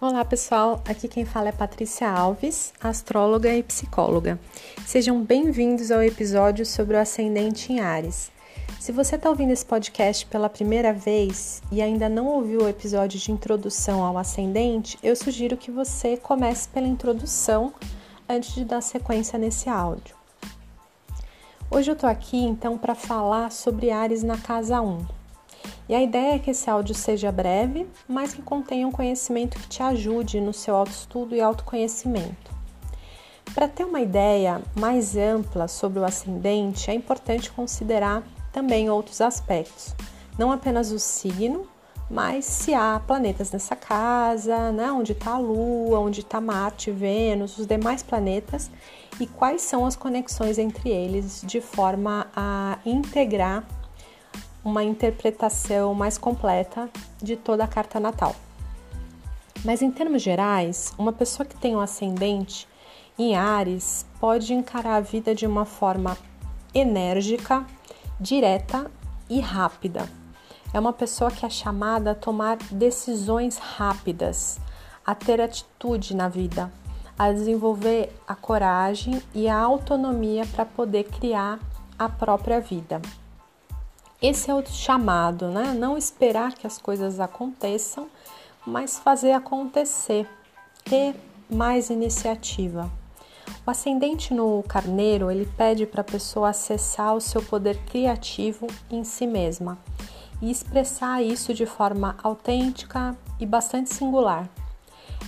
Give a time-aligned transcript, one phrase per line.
[0.00, 4.38] Olá pessoal, aqui quem fala é Patrícia Alves, astróloga e psicóloga.
[4.86, 8.30] Sejam bem-vindos ao episódio sobre o ascendente em Ares.
[8.78, 13.18] Se você está ouvindo esse podcast pela primeira vez e ainda não ouviu o episódio
[13.18, 17.74] de introdução ao ascendente, eu sugiro que você comece pela introdução
[18.28, 20.14] antes de dar sequência nesse áudio.
[21.68, 25.17] Hoje eu tô aqui então para falar sobre Ares na casa 1.
[25.88, 29.68] E a ideia é que esse áudio seja breve, mas que contenha um conhecimento que
[29.68, 32.58] te ajude no seu autoestudo e autoconhecimento.
[33.54, 39.94] Para ter uma ideia mais ampla sobre o ascendente, é importante considerar também outros aspectos,
[40.38, 41.66] não apenas o signo,
[42.10, 47.58] mas se há planetas nessa casa, né, onde está a Lua, onde está Marte, Vênus,
[47.58, 48.70] os demais planetas
[49.20, 53.66] e quais são as conexões entre eles de forma a integrar
[54.64, 56.88] uma interpretação mais completa
[57.22, 58.34] de toda a carta natal.
[59.64, 62.68] Mas em termos gerais, uma pessoa que tem um ascendente
[63.18, 66.16] em Ares pode encarar a vida de uma forma
[66.72, 67.66] enérgica,
[68.20, 68.90] direta
[69.28, 70.08] e rápida.
[70.72, 74.60] É uma pessoa que é chamada a tomar decisões rápidas,
[75.04, 76.70] a ter atitude na vida,
[77.18, 81.58] a desenvolver a coragem e a autonomia para poder criar
[81.98, 83.00] a própria vida.
[84.20, 85.72] Esse é o chamado, né?
[85.72, 88.08] Não esperar que as coisas aconteçam,
[88.66, 90.28] mas fazer acontecer,
[90.84, 91.14] ter
[91.48, 92.90] mais iniciativa.
[93.64, 99.04] O ascendente no carneiro, ele pede para a pessoa acessar o seu poder criativo em
[99.04, 99.78] si mesma
[100.42, 104.48] e expressar isso de forma autêntica e bastante singular.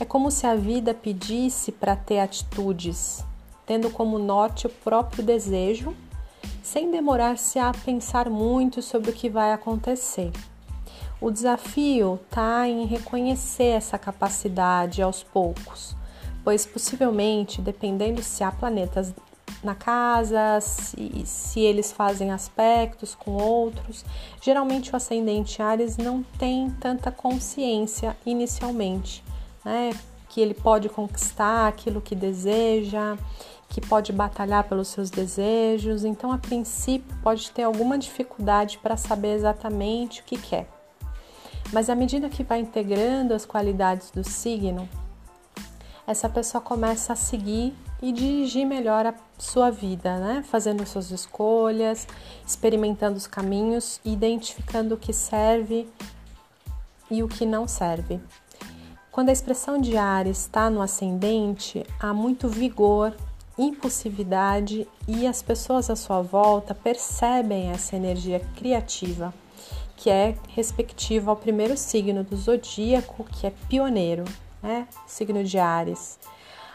[0.00, 3.22] É como se a vida pedisse para ter atitudes,
[3.66, 5.94] tendo como norte o próprio desejo
[6.62, 10.30] sem demorar-se a pensar muito sobre o que vai acontecer.
[11.20, 15.96] O desafio está em reconhecer essa capacidade aos poucos,
[16.44, 19.12] pois possivelmente, dependendo se há planetas
[19.62, 24.04] na casa, se, se eles fazem aspectos com outros,
[24.40, 29.24] geralmente o ascendente Ares não tem tanta consciência inicialmente,
[29.64, 29.90] né?
[30.28, 33.16] Que ele pode conquistar aquilo que deseja
[33.68, 39.34] que pode batalhar pelos seus desejos, então a princípio pode ter alguma dificuldade para saber
[39.34, 40.68] exatamente o que quer.
[41.72, 44.88] Mas à medida que vai integrando as qualidades do signo,
[46.06, 50.42] essa pessoa começa a seguir e dirigir melhor a sua vida, né?
[50.48, 52.06] Fazendo suas escolhas,
[52.46, 55.86] experimentando os caminhos, identificando o que serve
[57.10, 58.18] e o que não serve.
[59.18, 63.12] Quando a expressão de Ares está no ascendente, há muito vigor
[63.58, 69.34] impulsividade e as pessoas à sua volta percebem essa energia criativa,
[69.96, 74.22] que é respectiva ao primeiro signo do zodíaco, que é pioneiro,
[74.62, 74.86] né?
[75.04, 76.16] Signo de Ares.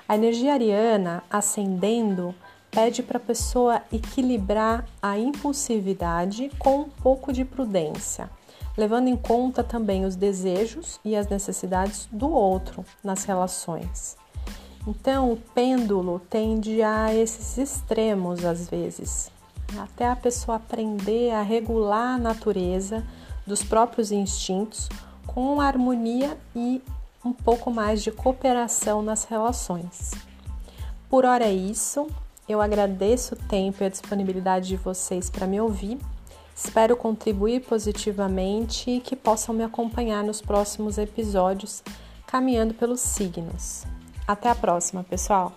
[0.06, 2.36] A energia ariana ascendendo
[2.70, 8.30] pede para a pessoa equilibrar a impulsividade com um pouco de prudência,
[8.78, 14.18] levando em conta também os desejos e as necessidades do outro nas relações.
[14.88, 19.32] Então, o pêndulo tende a esses extremos às vezes,
[19.78, 23.06] até a pessoa aprender a regular a natureza
[23.46, 24.90] dos próprios instintos
[25.26, 26.82] com harmonia e
[27.24, 30.12] um pouco mais de cooperação nas relações.
[31.10, 32.08] Por hora é isso.
[32.48, 35.98] Eu agradeço o tempo e a disponibilidade de vocês para me ouvir.
[36.56, 41.84] Espero contribuir positivamente e que possam me acompanhar nos próximos episódios
[42.28, 43.84] caminhando pelos signos.
[44.28, 45.56] Até a próxima, pessoal!